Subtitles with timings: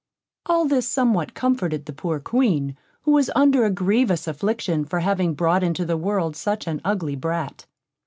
[0.47, 5.35] All this somewhat comforted the poor Queen, who was under a grievous affliction for having
[5.35, 7.67] brought into the world such an ugly brat.